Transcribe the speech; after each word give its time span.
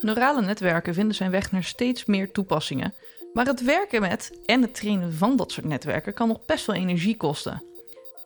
Neurale 0.00 0.40
netwerken 0.42 0.94
vinden 0.94 1.14
zijn 1.14 1.30
weg 1.30 1.52
naar 1.52 1.64
steeds 1.64 2.04
meer 2.04 2.32
toepassingen. 2.32 2.94
Maar 3.32 3.46
het 3.46 3.62
werken 3.62 4.00
met 4.00 4.40
en 4.46 4.62
het 4.62 4.74
trainen 4.74 5.12
van 5.14 5.36
dat 5.36 5.52
soort 5.52 5.66
netwerken 5.66 6.14
kan 6.14 6.28
nog 6.28 6.46
best 6.46 6.66
wel 6.66 6.76
energie 6.76 7.16
kosten. 7.16 7.62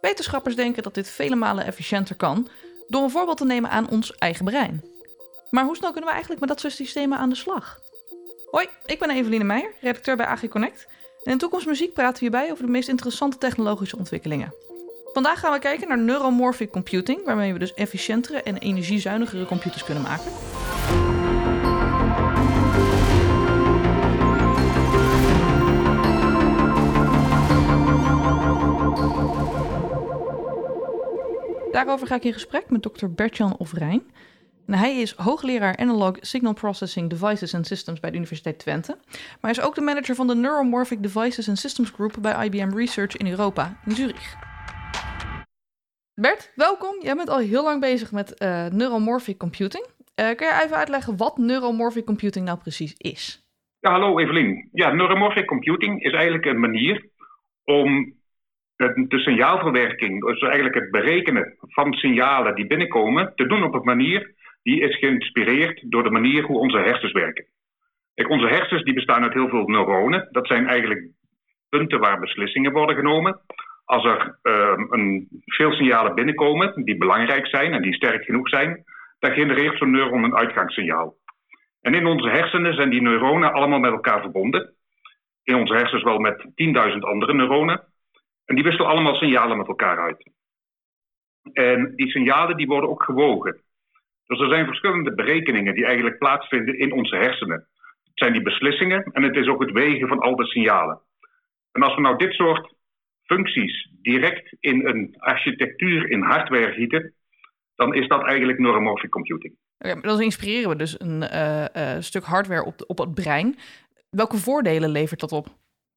Wetenschappers 0.00 0.56
denken 0.56 0.82
dat 0.82 0.94
dit 0.94 1.10
vele 1.10 1.36
malen 1.36 1.64
efficiënter 1.64 2.16
kan 2.16 2.48
door 2.88 3.02
een 3.02 3.10
voorbeeld 3.10 3.36
te 3.36 3.44
nemen 3.44 3.70
aan 3.70 3.88
ons 3.88 4.14
eigen 4.14 4.44
brein. 4.44 4.84
Maar 5.50 5.64
hoe 5.64 5.76
snel 5.76 5.90
kunnen 5.90 6.08
we 6.08 6.14
eigenlijk 6.14 6.40
met 6.40 6.50
dat 6.50 6.60
soort 6.60 6.72
systemen 6.72 7.18
aan 7.18 7.28
de 7.28 7.34
slag? 7.34 7.80
Hoi, 8.50 8.66
ik 8.84 8.98
ben 8.98 9.10
Eveline 9.10 9.44
Meijer, 9.44 9.72
redacteur 9.80 10.16
bij 10.16 10.26
AG 10.26 10.48
Connect. 10.48 10.86
En 11.22 11.32
in 11.32 11.38
Toekomstmuziek 11.38 11.92
praten 11.92 12.14
we 12.14 12.20
hierbij 12.20 12.50
over 12.50 12.64
de 12.64 12.70
meest 12.70 12.88
interessante 12.88 13.38
technologische 13.38 13.96
ontwikkelingen. 13.96 14.54
Vandaag 15.12 15.40
gaan 15.40 15.52
we 15.52 15.58
kijken 15.58 15.88
naar 15.88 15.98
neuromorphic 15.98 16.70
computing, 16.70 17.24
waarmee 17.24 17.52
we 17.52 17.58
dus 17.58 17.74
efficiëntere 17.74 18.42
en 18.42 18.56
energiezuinigere 18.58 19.46
computers 19.46 19.84
kunnen 19.84 20.02
maken. 20.02 20.32
Daarover 31.74 32.06
ga 32.06 32.14
ik 32.14 32.24
in 32.24 32.32
gesprek 32.32 32.70
met 32.70 32.82
Dr. 32.82 33.06
Bertjan 33.06 33.56
Ofrijn. 33.56 34.02
En 34.66 34.74
hij 34.74 35.00
is 35.00 35.12
hoogleraar 35.12 35.76
Analog 35.76 36.16
Signal 36.20 36.52
Processing 36.52 37.10
Devices 37.10 37.54
and 37.54 37.66
Systems 37.66 38.00
bij 38.00 38.10
de 38.10 38.16
Universiteit 38.16 38.58
Twente. 38.58 38.98
Maar 39.40 39.50
is 39.50 39.60
ook 39.60 39.74
de 39.74 39.80
manager 39.80 40.14
van 40.14 40.26
de 40.26 40.34
Neuromorphic 40.34 41.02
Devices 41.02 41.48
and 41.48 41.58
Systems 41.58 41.90
Group 41.90 42.14
bij 42.20 42.46
IBM 42.46 42.76
Research 42.76 43.16
in 43.16 43.26
Europa, 43.26 43.80
in 43.84 43.92
Zurich. 43.92 44.36
Bert, 46.14 46.52
welkom. 46.54 46.96
Jij 47.02 47.14
bent 47.14 47.28
al 47.28 47.38
heel 47.38 47.62
lang 47.62 47.80
bezig 47.80 48.12
met 48.12 48.42
uh, 48.42 48.66
neuromorphic 48.66 49.38
computing. 49.38 49.86
Uh, 49.86 50.26
kun 50.34 50.46
je 50.46 50.60
even 50.64 50.76
uitleggen 50.76 51.16
wat 51.16 51.38
neuromorphic 51.38 52.04
computing 52.04 52.44
nou 52.46 52.58
precies 52.58 52.94
is? 52.96 53.48
Ja, 53.80 53.90
hallo 53.90 54.18
Evelien. 54.18 54.68
Ja, 54.72 54.92
neuromorphic 54.92 55.46
computing 55.46 56.02
is 56.02 56.12
eigenlijk 56.12 56.44
een 56.44 56.60
manier 56.60 57.08
om 57.64 58.14
de 58.76 59.18
signaalverwerking, 59.18 60.24
dus 60.24 60.40
eigenlijk 60.40 60.74
het 60.74 60.90
berekenen 60.90 61.56
van 61.58 61.92
signalen 61.92 62.54
die 62.54 62.66
binnenkomen, 62.66 63.32
te 63.34 63.46
doen 63.46 63.64
op 63.64 63.74
een 63.74 63.84
manier 63.84 64.34
die 64.62 64.80
is 64.80 64.98
geïnspireerd 64.98 65.90
door 65.90 66.02
de 66.02 66.10
manier 66.10 66.42
hoe 66.42 66.58
onze 66.58 66.78
hersens 66.78 67.12
werken. 67.12 67.46
Onze 68.28 68.46
hersens 68.46 68.82
die 68.82 68.94
bestaan 68.94 69.22
uit 69.22 69.32
heel 69.32 69.48
veel 69.48 69.68
neuronen. 69.68 70.28
Dat 70.30 70.46
zijn 70.46 70.66
eigenlijk 70.66 71.08
punten 71.68 72.00
waar 72.00 72.20
beslissingen 72.20 72.72
worden 72.72 72.96
genomen. 72.96 73.40
Als 73.84 74.04
er 74.04 74.38
uh, 74.42 74.72
een, 74.90 75.28
veel 75.44 75.72
signalen 75.72 76.14
binnenkomen 76.14 76.84
die 76.84 76.96
belangrijk 76.96 77.46
zijn 77.46 77.72
en 77.72 77.82
die 77.82 77.94
sterk 77.94 78.24
genoeg 78.24 78.48
zijn, 78.48 78.84
dan 79.18 79.32
genereert 79.32 79.78
zo'n 79.78 79.90
neuron 79.90 80.24
een 80.24 80.36
uitgangssignaal. 80.36 81.14
En 81.80 81.94
in 81.94 82.06
onze 82.06 82.28
hersenen 82.28 82.74
zijn 82.74 82.90
die 82.90 83.02
neuronen 83.02 83.52
allemaal 83.52 83.78
met 83.78 83.92
elkaar 83.92 84.20
verbonden. 84.20 84.74
In 85.42 85.54
onze 85.54 85.74
hersens 85.74 86.02
wel 86.02 86.18
met 86.18 86.44
10.000 86.92 86.98
andere 86.98 87.34
neuronen. 87.34 87.93
En 88.44 88.54
die 88.54 88.64
wisselen 88.64 88.90
allemaal 88.90 89.14
signalen 89.14 89.56
met 89.56 89.68
elkaar 89.68 89.98
uit. 89.98 90.30
En 91.52 91.92
die 91.96 92.10
signalen 92.10 92.56
die 92.56 92.66
worden 92.66 92.90
ook 92.90 93.02
gewogen. 93.02 93.62
Dus 94.26 94.40
er 94.40 94.48
zijn 94.48 94.66
verschillende 94.66 95.14
berekeningen 95.14 95.74
die 95.74 95.84
eigenlijk 95.84 96.18
plaatsvinden 96.18 96.78
in 96.78 96.92
onze 96.92 97.16
hersenen. 97.16 97.68
Het 98.04 98.12
zijn 98.14 98.32
die 98.32 98.42
beslissingen 98.42 99.02
en 99.02 99.22
het 99.22 99.36
is 99.36 99.46
ook 99.46 99.60
het 99.60 99.72
wegen 99.72 100.08
van 100.08 100.18
al 100.18 100.36
de 100.36 100.46
signalen. 100.46 101.00
En 101.72 101.82
als 101.82 101.94
we 101.94 102.00
nou 102.00 102.16
dit 102.16 102.32
soort 102.32 102.74
functies 103.22 103.90
direct 104.02 104.56
in 104.60 104.86
een 104.86 105.14
architectuur 105.18 106.10
in 106.10 106.22
hardware 106.22 106.72
gieten, 106.72 107.14
dan 107.74 107.94
is 107.94 108.08
dat 108.08 108.24
eigenlijk 108.24 108.58
neuromorphic 108.58 109.10
computing. 109.10 109.56
Dan 109.78 110.20
inspireren 110.20 110.68
we 110.68 110.76
dus 110.76 111.00
een 111.00 111.22
uh, 111.22 111.64
uh, 111.76 112.00
stuk 112.00 112.24
hardware 112.24 112.64
op, 112.64 112.84
op 112.86 112.98
het 112.98 113.14
brein. 113.14 113.56
Welke 114.10 114.36
voordelen 114.36 114.90
levert 114.90 115.20
dat 115.20 115.32
op? 115.32 115.46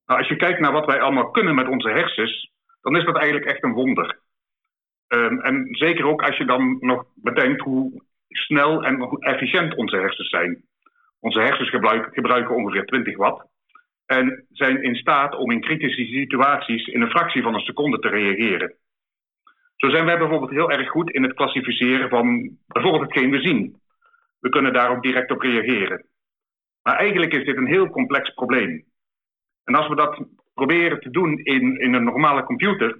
Nou, 0.07 0.19
als 0.19 0.27
je 0.27 0.35
kijkt 0.35 0.59
naar 0.59 0.71
wat 0.71 0.85
wij 0.85 1.01
allemaal 1.01 1.31
kunnen 1.31 1.55
met 1.55 1.67
onze 1.67 1.89
hersens, 1.89 2.51
dan 2.81 2.95
is 2.95 3.05
dat 3.05 3.15
eigenlijk 3.15 3.45
echt 3.45 3.63
een 3.63 3.73
wonder. 3.73 4.19
Um, 5.07 5.41
en 5.41 5.67
zeker 5.71 6.05
ook 6.05 6.21
als 6.21 6.37
je 6.37 6.45
dan 6.45 6.77
nog 6.79 7.05
bedenkt 7.15 7.61
hoe 7.61 8.03
snel 8.29 8.83
en 8.83 8.99
hoe 8.99 9.23
efficiënt 9.23 9.75
onze 9.75 9.95
hersens 9.95 10.29
zijn. 10.29 10.63
Onze 11.19 11.39
hersens 11.39 11.69
gebruiken, 11.69 12.13
gebruiken 12.13 12.55
ongeveer 12.55 12.85
20 12.85 13.17
watt 13.17 13.45
en 14.07 14.45
zijn 14.51 14.83
in 14.83 14.95
staat 14.95 15.35
om 15.35 15.51
in 15.51 15.61
kritische 15.61 16.05
situaties 16.05 16.87
in 16.87 17.01
een 17.01 17.09
fractie 17.09 17.41
van 17.41 17.53
een 17.53 17.59
seconde 17.59 17.99
te 17.99 18.09
reageren. 18.09 18.75
Zo 19.75 19.89
zijn 19.89 20.05
wij 20.05 20.17
bijvoorbeeld 20.17 20.51
heel 20.51 20.71
erg 20.71 20.89
goed 20.89 21.11
in 21.11 21.23
het 21.23 21.33
klassificeren 21.33 22.09
van 22.09 22.57
bijvoorbeeld 22.67 23.03
hetgeen 23.03 23.31
we 23.31 23.41
zien. 23.41 23.81
We 24.39 24.49
kunnen 24.49 24.73
daar 24.73 24.89
ook 24.89 25.03
direct 25.03 25.31
op 25.31 25.41
reageren. 25.41 26.05
Maar 26.83 26.95
eigenlijk 26.95 27.33
is 27.33 27.45
dit 27.45 27.57
een 27.57 27.67
heel 27.67 27.89
complex 27.89 28.33
probleem. 28.33 28.85
En 29.67 29.75
als 29.75 29.87
we 29.87 29.95
dat 29.95 30.25
proberen 30.53 30.99
te 30.99 31.09
doen 31.09 31.37
in, 31.37 31.79
in 31.79 31.93
een 31.93 32.03
normale 32.03 32.43
computer, 32.43 32.97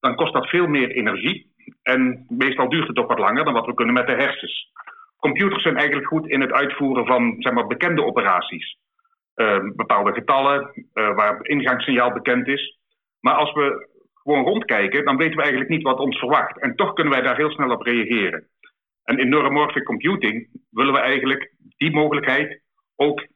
dan 0.00 0.14
kost 0.14 0.32
dat 0.32 0.48
veel 0.48 0.66
meer 0.66 0.90
energie. 0.90 1.52
En 1.82 2.24
meestal 2.28 2.68
duurt 2.68 2.88
het 2.88 2.98
ook 2.98 3.08
wat 3.08 3.18
langer 3.18 3.44
dan 3.44 3.52
wat 3.52 3.66
we 3.66 3.74
kunnen 3.74 3.94
met 3.94 4.06
de 4.06 4.12
hersens. 4.12 4.72
Computers 5.18 5.62
zijn 5.62 5.76
eigenlijk 5.76 6.06
goed 6.08 6.28
in 6.28 6.40
het 6.40 6.52
uitvoeren 6.52 7.06
van 7.06 7.34
zeg 7.38 7.52
maar, 7.52 7.66
bekende 7.66 8.04
operaties. 8.04 8.78
Uh, 9.36 9.58
bepaalde 9.76 10.12
getallen, 10.12 10.70
uh, 10.74 11.14
waar 11.14 11.38
ingangssignaal 11.42 12.12
bekend 12.12 12.46
is. 12.46 12.78
Maar 13.20 13.34
als 13.34 13.52
we 13.52 13.88
gewoon 14.14 14.44
rondkijken, 14.44 15.04
dan 15.04 15.16
weten 15.16 15.36
we 15.36 15.42
eigenlijk 15.42 15.70
niet 15.70 15.82
wat 15.82 15.98
ons 15.98 16.18
verwacht. 16.18 16.60
En 16.60 16.76
toch 16.76 16.92
kunnen 16.92 17.12
wij 17.12 17.22
daar 17.22 17.36
heel 17.36 17.50
snel 17.50 17.70
op 17.70 17.82
reageren. 17.82 18.48
En 19.04 19.18
in 19.18 19.28
neuromorphic 19.28 19.84
computing 19.84 20.48
willen 20.70 20.92
we 20.92 20.98
eigenlijk 20.98 21.52
die 21.76 21.90
mogelijkheid 21.90 22.60
ook 22.96 23.26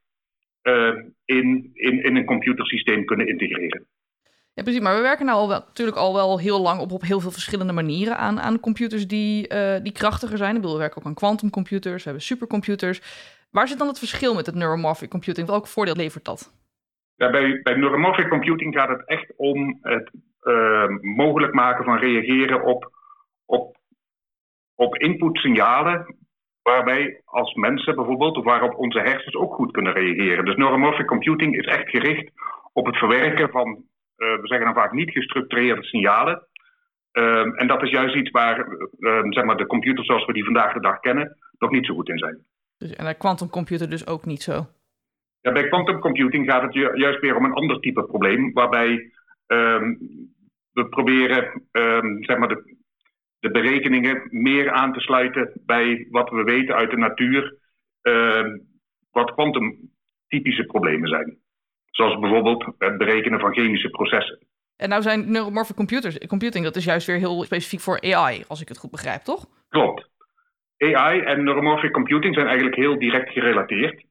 in, 1.24 1.70
in, 1.72 2.02
in 2.02 2.16
een 2.16 2.24
computersysteem 2.24 3.04
kunnen 3.04 3.26
integreren. 3.26 3.86
Ja, 4.54 4.62
precies. 4.62 4.80
Maar 4.80 4.96
we 4.96 5.02
werken 5.02 5.26
nou 5.26 5.38
al 5.38 5.48
wel, 5.48 5.64
natuurlijk 5.66 5.96
al 5.96 6.14
wel 6.14 6.38
heel 6.38 6.60
lang 6.60 6.80
op, 6.80 6.92
op 6.92 7.02
heel 7.02 7.20
veel 7.20 7.30
verschillende 7.30 7.72
manieren 7.72 8.16
aan, 8.16 8.40
aan 8.40 8.60
computers 8.60 9.06
die, 9.06 9.54
uh, 9.54 9.76
die 9.82 9.92
krachtiger 9.92 10.36
zijn. 10.36 10.54
Ik 10.54 10.60
bedoel, 10.60 10.72
we 10.72 10.80
werken 10.80 10.98
ook 10.98 11.06
aan 11.06 11.14
quantumcomputers, 11.14 11.96
we 11.96 12.08
hebben 12.08 12.22
supercomputers. 12.22 13.00
Waar 13.50 13.68
zit 13.68 13.78
dan 13.78 13.88
het 13.88 13.98
verschil 13.98 14.34
met 14.34 14.46
het 14.46 14.54
neuromorphic 14.54 15.10
computing? 15.10 15.46
Welk 15.46 15.66
voordeel 15.66 15.96
levert 15.96 16.24
dat? 16.24 16.52
Ja, 17.16 17.30
bij, 17.30 17.60
bij 17.62 17.74
neuromorphic 17.74 18.28
computing 18.28 18.74
gaat 18.74 18.88
het 18.88 19.06
echt 19.06 19.32
om 19.36 19.78
het 19.80 20.10
uh, 20.42 20.88
mogelijk 21.00 21.54
maken 21.54 21.84
van 21.84 21.98
reageren 21.98 22.64
op, 22.64 22.90
op, 23.44 23.76
op 24.74 24.96
inputsignalen 24.96 26.16
waarbij 26.62 27.20
als 27.24 27.54
mensen 27.54 27.94
bijvoorbeeld, 27.94 28.36
of 28.36 28.44
waarop 28.44 28.78
onze 28.78 29.00
hersens 29.00 29.34
ook 29.34 29.54
goed 29.54 29.72
kunnen 29.72 29.92
reageren. 29.92 30.44
Dus 30.44 30.56
neuromorphic 30.56 31.06
computing 31.06 31.56
is 31.56 31.66
echt 31.66 31.90
gericht 31.90 32.30
op 32.72 32.86
het 32.86 32.96
verwerken 32.96 33.50
van, 33.50 33.68
uh, 33.68 34.40
we 34.40 34.46
zeggen 34.46 34.66
dan 34.66 34.82
vaak 34.82 34.92
niet 34.92 35.10
gestructureerde 35.10 35.82
signalen. 35.82 36.46
Uh, 37.12 37.60
en 37.60 37.66
dat 37.66 37.82
is 37.82 37.90
juist 37.90 38.14
iets 38.14 38.30
waar 38.30 38.58
uh, 38.98 39.20
zeg 39.28 39.44
maar 39.44 39.56
de 39.56 39.66
computers 39.66 40.06
zoals 40.06 40.24
we 40.24 40.32
die 40.32 40.44
vandaag 40.44 40.72
de 40.72 40.80
dag 40.80 41.00
kennen, 41.00 41.36
nog 41.58 41.70
niet 41.70 41.86
zo 41.86 41.94
goed 41.94 42.08
in 42.08 42.18
zijn. 42.18 42.44
Dus, 42.78 42.94
en 42.94 43.04
bij 43.04 43.14
quantumcomputer 43.14 43.90
dus 43.90 44.06
ook 44.06 44.24
niet 44.24 44.42
zo? 44.42 44.66
Ja, 45.40 45.52
bij 45.52 45.68
quantum 45.68 45.98
computing 45.98 46.50
gaat 46.50 46.62
het 46.62 46.74
ju 46.74 46.96
juist 46.96 47.20
weer 47.20 47.36
om 47.36 47.44
een 47.44 47.52
ander 47.52 47.80
type 47.80 48.04
probleem, 48.04 48.52
waarbij 48.52 49.12
ehm, 49.46 49.94
we 50.72 50.88
proberen 50.88 51.68
ehm, 51.70 52.22
zeg 52.22 52.38
maar 52.38 52.48
de, 52.48 52.76
de 53.42 53.50
berekeningen 53.50 54.28
meer 54.30 54.70
aan 54.70 54.92
te 54.92 55.00
sluiten 55.00 55.52
bij 55.66 56.06
wat 56.10 56.30
we 56.30 56.42
weten 56.42 56.74
uit 56.74 56.90
de 56.90 56.96
natuur, 56.96 57.56
uh, 58.02 58.44
wat 59.10 59.32
kwantumtypische 59.34 60.64
problemen 60.66 61.08
zijn. 61.08 61.38
Zoals 61.90 62.18
bijvoorbeeld 62.18 62.66
het 62.78 62.98
berekenen 62.98 63.40
van 63.40 63.52
chemische 63.52 63.88
processen. 63.88 64.38
En 64.76 64.88
nou 64.88 65.02
zijn 65.02 65.30
neuromorphic 65.30 65.76
computers, 65.76 66.26
computing, 66.26 66.64
dat 66.64 66.76
is 66.76 66.84
juist 66.84 67.06
weer 67.06 67.18
heel 67.18 67.42
specifiek 67.42 67.80
voor 67.80 68.00
AI, 68.00 68.44
als 68.48 68.60
ik 68.60 68.68
het 68.68 68.78
goed 68.78 68.90
begrijp, 68.90 69.22
toch? 69.22 69.46
Klopt. 69.68 70.08
AI 70.78 71.20
en 71.20 71.44
neuromorphic 71.44 71.92
computing 71.92 72.34
zijn 72.34 72.46
eigenlijk 72.46 72.76
heel 72.76 72.98
direct 72.98 73.32
gerelateerd. 73.32 74.04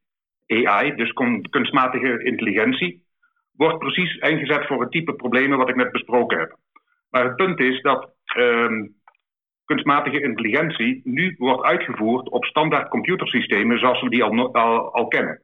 AI, 0.47 0.95
dus 0.95 1.11
kunstmatige 1.49 2.23
intelligentie, 2.23 3.05
wordt 3.51 3.79
precies 3.79 4.15
ingezet 4.15 4.67
voor 4.67 4.81
het 4.81 4.91
type 4.91 5.13
problemen 5.13 5.57
wat 5.57 5.69
ik 5.69 5.75
net 5.75 5.91
besproken 5.91 6.39
heb. 6.39 6.57
Maar 7.09 7.25
het 7.25 7.35
punt 7.35 7.59
is 7.59 7.81
dat 7.81 8.13
um, 8.37 9.00
kunstmatige 9.71 10.21
intelligentie 10.21 11.01
nu 11.03 11.35
wordt 11.37 11.63
uitgevoerd 11.63 12.29
op 12.29 12.45
standaard 12.45 12.89
computersystemen 12.89 13.79
zoals 13.79 14.01
we 14.01 14.09
die 14.09 14.23
al, 14.23 14.53
al, 14.93 15.07
kennen. 15.07 15.41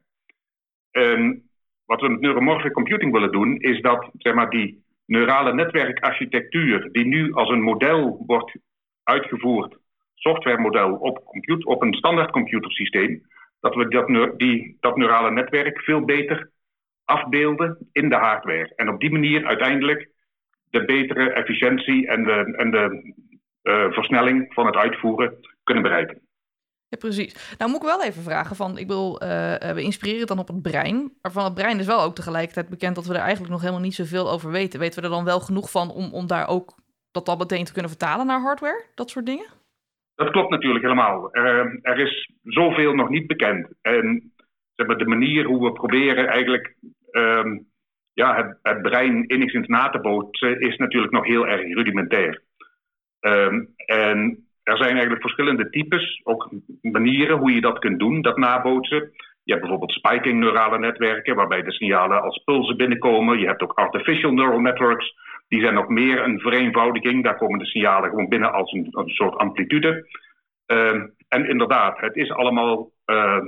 En 0.90 1.42
wat 1.84 2.00
we 2.00 2.08
met 2.08 2.20
neuromorphic 2.20 2.72
computing 2.72 3.12
willen 3.12 3.32
doen, 3.32 3.56
is 3.56 3.80
dat 3.80 4.10
zeg 4.18 4.34
maar, 4.34 4.50
die 4.50 4.84
neurale 5.06 5.54
netwerkarchitectuur, 5.54 6.88
die 6.92 7.06
nu 7.06 7.32
als 7.32 7.48
een 7.48 7.62
model 7.62 8.24
wordt 8.26 8.56
uitgevoerd, 9.02 9.76
softwaremodel 10.14 10.94
op, 10.94 11.24
computer, 11.24 11.66
op 11.66 11.82
een 11.82 11.94
standaard 11.94 12.30
computersysteem, 12.30 13.22
dat 13.60 13.74
we 13.74 13.88
dat, 13.88 14.38
die, 14.38 14.76
dat 14.80 14.96
neurale 14.96 15.30
netwerk 15.30 15.80
veel 15.80 16.04
beter 16.04 16.50
afbeelden 17.04 17.88
in 17.92 18.08
de 18.08 18.16
hardware. 18.16 18.72
En 18.76 18.88
op 18.88 19.00
die 19.00 19.10
manier 19.10 19.46
uiteindelijk 19.46 20.10
de 20.70 20.84
betere 20.84 21.32
efficiëntie 21.32 22.06
en 22.08 22.24
de, 22.24 22.54
en 22.56 22.70
de 22.70 23.14
versnelling 23.90 24.54
van 24.54 24.66
het 24.66 24.76
uitvoeren 24.76 25.34
kunnen 25.62 25.82
bereiken. 25.82 26.20
Ja, 26.88 26.96
precies. 26.98 27.54
Nou 27.58 27.70
moet 27.70 27.82
ik 27.82 27.86
wel 27.86 28.04
even 28.04 28.22
vragen 28.22 28.56
van, 28.56 28.78
ik 28.78 28.86
bedoel, 28.86 29.22
uh, 29.22 29.28
we 29.54 29.82
inspireren 29.82 30.20
het 30.20 30.28
dan 30.28 30.38
op 30.38 30.48
het 30.48 30.62
brein, 30.62 31.12
maar 31.22 31.32
van 31.32 31.44
het 31.44 31.54
brein 31.54 31.78
is 31.78 31.86
wel 31.86 32.02
ook 32.02 32.14
tegelijkertijd 32.14 32.68
bekend 32.68 32.94
dat 32.94 33.06
we 33.06 33.14
er 33.14 33.20
eigenlijk 33.20 33.52
nog 33.52 33.60
helemaal 33.60 33.82
niet 33.82 33.94
zoveel 33.94 34.30
over 34.30 34.50
weten. 34.50 34.80
Weten 34.80 35.00
we 35.00 35.08
er 35.08 35.14
dan 35.14 35.24
wel 35.24 35.40
genoeg 35.40 35.70
van 35.70 35.90
om, 35.90 36.12
om 36.12 36.26
daar 36.26 36.48
ook 36.48 36.74
dat 37.10 37.26
dan 37.26 37.38
meteen 37.38 37.64
te 37.64 37.72
kunnen 37.72 37.90
vertalen 37.90 38.26
naar 38.26 38.40
hardware, 38.40 38.84
dat 38.94 39.10
soort 39.10 39.26
dingen? 39.26 39.46
Dat 40.14 40.30
klopt 40.30 40.50
natuurlijk 40.50 40.84
helemaal. 40.84 41.36
Uh, 41.36 41.42
er 41.82 41.98
is 41.98 42.30
zoveel 42.42 42.94
nog 42.94 43.08
niet 43.08 43.26
bekend. 43.26 43.68
En 43.82 44.32
zeg 44.74 44.86
maar, 44.86 44.98
de 44.98 45.06
manier 45.06 45.44
hoe 45.44 45.64
we 45.64 45.72
proberen 45.72 46.26
eigenlijk 46.26 46.74
um, 47.10 47.66
ja, 48.12 48.36
het, 48.36 48.58
het, 48.62 48.82
brein 48.82 49.24
enigszins 49.26 49.66
na 49.66 49.88
te 49.88 50.00
bootsen, 50.00 50.60
is 50.60 50.76
natuurlijk 50.76 51.12
nog 51.12 51.26
heel 51.26 51.46
erg 51.46 51.62
rudimentair. 51.62 52.42
Um, 53.20 53.74
en 53.86 54.46
er 54.62 54.76
zijn 54.76 54.90
eigenlijk 54.90 55.20
verschillende 55.20 55.70
types, 55.70 56.20
ook 56.24 56.50
manieren 56.82 57.38
hoe 57.38 57.54
je 57.54 57.60
dat 57.60 57.78
kunt 57.78 57.98
doen, 57.98 58.22
dat 58.22 58.36
nabootsen. 58.36 59.10
Je 59.42 59.52
hebt 59.52 59.60
bijvoorbeeld 59.60 59.98
spiking 59.98 60.40
neurale 60.40 60.78
netwerken, 60.78 61.34
waarbij 61.34 61.62
de 61.62 61.72
signalen 61.72 62.22
als 62.22 62.42
pulsen 62.44 62.76
binnenkomen. 62.76 63.38
Je 63.38 63.46
hebt 63.46 63.62
ook 63.62 63.72
artificial 63.72 64.32
neural 64.32 64.60
networks, 64.60 65.14
die 65.48 65.60
zijn 65.60 65.74
nog 65.74 65.88
meer 65.88 66.24
een 66.24 66.40
vereenvoudiging. 66.40 67.24
Daar 67.24 67.36
komen 67.36 67.58
de 67.58 67.64
signalen 67.64 68.10
gewoon 68.10 68.28
binnen 68.28 68.52
als 68.52 68.72
een, 68.72 68.88
een 68.90 69.08
soort 69.08 69.36
amplitude. 69.36 70.06
Uh, 70.66 71.02
en 71.28 71.48
inderdaad, 71.48 72.00
het 72.00 72.16
is 72.16 72.30
allemaal 72.30 72.90
uh, 73.06 73.40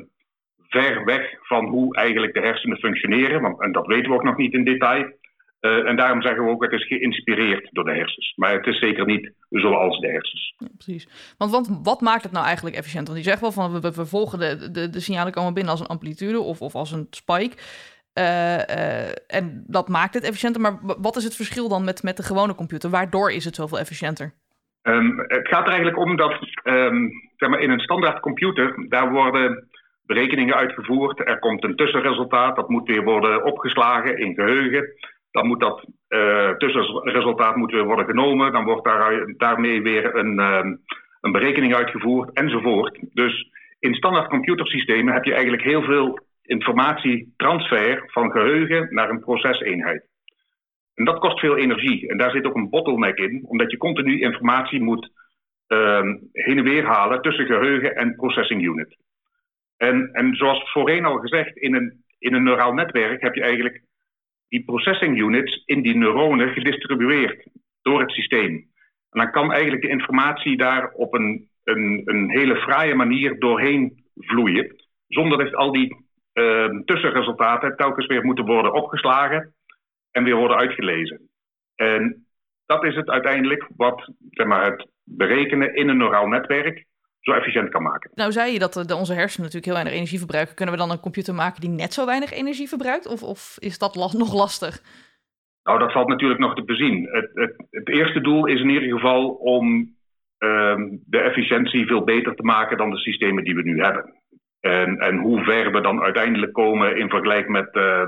ver 0.68 1.04
weg 1.04 1.34
van 1.40 1.66
hoe 1.66 1.96
eigenlijk 1.96 2.34
de 2.34 2.40
hersenen 2.40 2.78
functioneren. 2.78 3.40
Want, 3.42 3.60
en 3.60 3.72
dat 3.72 3.86
weten 3.86 4.10
we 4.10 4.16
ook 4.16 4.24
nog 4.24 4.36
niet 4.36 4.52
in 4.52 4.64
detail. 4.64 5.12
Uh, 5.60 5.88
en 5.88 5.96
daarom 5.96 6.22
zeggen 6.22 6.44
we 6.44 6.50
ook, 6.50 6.62
het 6.62 6.72
is 6.72 6.86
geïnspireerd 6.86 7.68
door 7.72 7.84
de 7.84 7.94
hersens. 7.94 8.32
Maar 8.36 8.52
het 8.52 8.66
is 8.66 8.78
zeker 8.78 9.06
niet 9.06 9.32
zoals 9.50 10.00
de 10.00 10.08
hersens. 10.08 10.54
Ja, 10.56 10.66
precies. 10.76 11.34
Want, 11.38 11.50
want 11.50 11.80
wat 11.82 12.00
maakt 12.00 12.22
het 12.22 12.32
nou 12.32 12.44
eigenlijk 12.44 12.76
efficiënt? 12.76 13.06
Want 13.06 13.18
je 13.18 13.24
zegt 13.24 13.40
wel 13.40 13.52
van, 13.52 13.80
we, 13.80 13.92
we 13.92 14.06
volgen 14.06 14.38
de, 14.38 14.70
de, 14.70 14.90
de 14.90 15.00
signalen 15.00 15.32
komen 15.32 15.54
binnen 15.54 15.72
als 15.72 15.80
een 15.80 15.86
amplitude 15.86 16.40
of, 16.40 16.60
of 16.60 16.74
als 16.74 16.92
een 16.92 17.06
spike. 17.10 17.56
Uh, 18.18 18.56
uh, 18.56 19.08
en 19.26 19.64
dat 19.66 19.88
maakt 19.88 20.14
het 20.14 20.24
efficiënter. 20.24 20.60
Maar 20.60 20.78
wat 20.82 21.16
is 21.16 21.24
het 21.24 21.36
verschil 21.36 21.68
dan 21.68 21.84
met, 21.84 22.02
met 22.02 22.16
de 22.16 22.22
gewone 22.22 22.54
computer? 22.54 22.90
Waardoor 22.90 23.32
is 23.32 23.44
het 23.44 23.54
zoveel 23.54 23.78
efficiënter? 23.78 24.34
Um, 24.82 25.18
het 25.18 25.48
gaat 25.48 25.66
er 25.66 25.72
eigenlijk 25.72 25.98
om 25.98 26.16
dat 26.16 26.32
um, 26.64 27.10
zeg 27.36 27.48
maar 27.48 27.60
in 27.60 27.70
een 27.70 27.80
standaard 27.80 28.20
computer, 28.20 28.86
daar 28.88 29.12
worden 29.12 29.68
berekeningen 30.06 30.54
uitgevoerd. 30.54 31.28
Er 31.28 31.38
komt 31.38 31.64
een 31.64 31.76
tussenresultaat, 31.76 32.56
dat 32.56 32.68
moet 32.68 32.88
weer 32.88 33.04
worden 33.04 33.44
opgeslagen 33.44 34.18
in 34.18 34.34
geheugen. 34.34 34.92
Dan 35.30 35.46
moet 35.46 35.60
dat 35.60 35.84
uh, 36.08 36.50
tussenresultaat 36.50 37.56
moet 37.56 37.72
weer 37.72 37.84
worden 37.84 38.06
genomen. 38.06 38.52
Dan 38.52 38.64
wordt 38.64 38.84
daar, 38.84 39.34
daarmee 39.36 39.82
weer 39.82 40.14
een, 40.16 40.38
um, 40.38 40.80
een 41.20 41.32
berekening 41.32 41.74
uitgevoerd 41.74 42.32
enzovoort. 42.32 42.98
Dus 43.12 43.50
in 43.78 43.94
standaard 43.94 44.28
computersystemen 44.28 45.14
heb 45.14 45.24
je 45.24 45.32
eigenlijk 45.32 45.62
heel 45.62 45.82
veel 45.82 46.18
informatietransfer 46.42 48.02
van 48.06 48.30
geheugen 48.30 48.94
naar 48.94 49.10
een 49.10 49.20
proceseenheid. 49.20 50.08
En 50.94 51.04
dat 51.04 51.18
kost 51.18 51.40
veel 51.40 51.56
energie. 51.56 52.08
En 52.08 52.18
daar 52.18 52.30
zit 52.30 52.46
ook 52.46 52.56
een 52.56 52.70
bottleneck 52.70 53.18
in, 53.18 53.44
omdat 53.46 53.70
je 53.70 53.76
continu 53.76 54.20
informatie 54.20 54.82
moet 54.82 55.10
uh, 55.68 56.00
heen 56.32 56.58
en 56.58 56.64
weer 56.64 56.84
halen 56.84 57.22
tussen 57.22 57.46
geheugen 57.46 57.96
en 57.96 58.16
processing 58.16 58.62
unit. 58.62 58.96
En, 59.76 60.12
en 60.12 60.34
zoals 60.34 60.70
voorheen 60.72 61.04
al 61.04 61.18
gezegd, 61.18 61.56
in 61.56 61.74
een, 61.74 62.04
in 62.18 62.34
een 62.34 62.42
neuraal 62.42 62.72
netwerk 62.72 63.22
heb 63.22 63.34
je 63.34 63.42
eigenlijk 63.42 63.82
die 64.50 64.64
processing 64.64 65.18
units 65.18 65.62
in 65.66 65.82
die 65.82 65.96
neuronen 65.96 66.52
gedistribueerd 66.52 67.46
door 67.82 68.00
het 68.00 68.10
systeem. 68.10 68.54
En 69.10 69.20
dan 69.20 69.30
kan 69.30 69.52
eigenlijk 69.52 69.82
de 69.82 69.88
informatie 69.88 70.56
daar 70.56 70.90
op 70.90 71.14
een, 71.14 71.48
een, 71.64 72.02
een 72.04 72.30
hele 72.30 72.56
fraaie 72.56 72.94
manier 72.94 73.38
doorheen 73.38 74.04
vloeien, 74.14 74.76
zonder 75.08 75.38
dat 75.38 75.54
al 75.54 75.72
die 75.72 75.96
uh, 76.34 76.68
tussenresultaten 76.84 77.76
telkens 77.76 78.06
weer 78.06 78.24
moeten 78.24 78.46
worden 78.46 78.72
opgeslagen 78.72 79.54
en 80.10 80.24
weer 80.24 80.36
worden 80.36 80.56
uitgelezen. 80.56 81.28
En 81.74 82.26
dat 82.66 82.84
is 82.84 82.94
het 82.94 83.08
uiteindelijk 83.08 83.68
wat 83.76 84.12
zeg 84.30 84.46
maar, 84.46 84.64
het 84.64 84.88
berekenen 85.04 85.74
in 85.74 85.88
een 85.88 85.96
neuraal 85.96 86.26
netwerk 86.26 86.84
zo 87.20 87.32
efficiënt 87.32 87.68
kan 87.68 87.82
maken. 87.82 88.10
Nou 88.14 88.32
zei 88.32 88.52
je 88.52 88.58
dat 88.58 88.72
de, 88.72 88.94
onze 88.94 89.14
hersenen 89.14 89.46
natuurlijk 89.46 89.64
heel 89.64 89.74
weinig 89.74 89.94
energie 89.94 90.18
verbruiken. 90.18 90.54
Kunnen 90.54 90.74
we 90.74 90.80
dan 90.80 90.90
een 90.90 91.00
computer 91.00 91.34
maken 91.34 91.60
die 91.60 91.70
net 91.70 91.92
zo 91.92 92.06
weinig 92.06 92.32
energie 92.32 92.68
verbruikt? 92.68 93.06
Of, 93.06 93.22
of 93.22 93.56
is 93.58 93.78
dat 93.78 93.96
la 93.96 94.08
nog 94.18 94.34
lastig? 94.34 94.82
Nou, 95.62 95.78
dat 95.78 95.92
valt 95.92 96.08
natuurlijk 96.08 96.40
nog 96.40 96.54
te 96.54 96.64
bezien. 96.64 97.08
Het, 97.10 97.30
het, 97.34 97.54
het 97.70 97.88
eerste 97.88 98.20
doel 98.20 98.46
is 98.46 98.60
in 98.60 98.68
ieder 98.68 98.88
geval 98.88 99.28
om 99.28 99.64
uh, 100.38 100.76
de 101.04 101.18
efficiëntie 101.18 101.86
veel 101.86 102.04
beter 102.04 102.34
te 102.34 102.42
maken 102.42 102.76
dan 102.76 102.90
de 102.90 102.98
systemen 102.98 103.44
die 103.44 103.54
we 103.54 103.62
nu 103.62 103.82
hebben. 103.82 104.14
En, 104.60 104.98
en 104.98 105.18
hoe 105.18 105.44
ver 105.44 105.72
we 105.72 105.80
dan 105.80 106.00
uiteindelijk 106.02 106.52
komen 106.52 106.96
in 106.96 107.08
vergelijking 107.08 107.52
met 107.52 107.68
uh, 107.74 108.06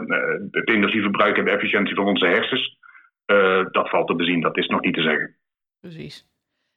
het 0.51 0.69
energieverbruik 0.69 1.37
en 1.37 1.45
de 1.45 1.51
efficiëntie 1.51 1.95
van 1.95 2.07
onze 2.07 2.27
hersens, 2.27 2.79
uh, 3.27 3.67
dat 3.71 3.91
valt 3.91 4.07
te 4.07 4.15
bezien. 4.15 4.41
Dat 4.41 4.57
is 4.57 4.67
nog 4.67 4.81
niet 4.81 4.95
te 4.95 5.03
zeggen. 5.03 5.37
Precies. 5.81 6.32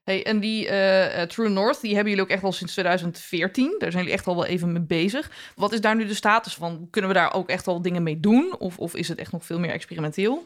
Hey, 0.05 0.23
en 0.25 0.39
die 0.39 0.65
uh, 0.65 1.21
True 1.21 1.49
North, 1.49 1.81
die 1.81 1.93
hebben 1.93 2.09
jullie 2.09 2.27
ook 2.27 2.35
echt 2.35 2.43
al 2.43 2.51
sinds 2.51 2.73
2014. 2.73 3.75
Daar 3.79 3.91
zijn 3.91 4.03
jullie 4.03 4.17
echt 4.17 4.27
al 4.27 4.35
wel 4.35 4.45
even 4.45 4.71
mee 4.71 4.85
bezig. 4.87 5.53
Wat 5.55 5.71
is 5.71 5.81
daar 5.81 5.95
nu 5.95 6.05
de 6.05 6.13
status 6.13 6.55
van? 6.55 6.87
Kunnen 6.91 7.11
we 7.11 7.17
daar 7.17 7.33
ook 7.33 7.49
echt 7.49 7.67
al 7.67 7.81
dingen 7.81 8.03
mee 8.03 8.19
doen? 8.19 8.55
Of, 8.59 8.77
of 8.77 8.95
is 8.95 9.07
het 9.07 9.19
echt 9.19 9.31
nog 9.31 9.45
veel 9.45 9.59
meer 9.59 9.69
experimenteel? 9.69 10.43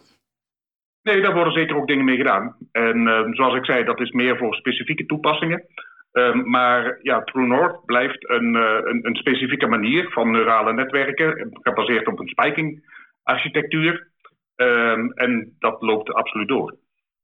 Nee, 1.04 1.22
daar 1.22 1.34
worden 1.34 1.54
zeker 1.54 1.76
ook 1.76 1.88
dingen 1.88 2.06
mee 2.06 2.18
gedaan. 2.18 2.56
En 2.72 2.98
uh, 3.08 3.28
zoals 3.32 3.56
ik 3.56 3.66
zei, 3.66 3.84
dat 3.84 4.00
is 4.00 4.12
meer 4.12 4.38
voor 4.38 4.56
specifieke 4.56 5.06
toepassingen. 5.06 5.66
Uh, 6.14 6.34
maar 6.34 7.00
ja, 7.02 7.24
True 7.24 7.48
North 7.48 7.86
blijft 7.86 8.30
een, 8.30 8.56
uh, 8.56 8.80
een, 8.84 9.06
een, 9.06 9.16
specifieke 9.16 9.68
manier 9.68 10.10
van 10.12 10.32
neurale 10.32 10.74
netwerken, 10.74 11.50
gebaseerd 11.52 12.08
op 12.08 12.20
een 12.20 12.28
spiking-architectuur. 12.28 14.08
Um, 14.56 15.12
en 15.12 15.56
dat 15.60 15.82
loopt 15.82 16.14
absoluut 16.14 16.48
door. 16.48 16.78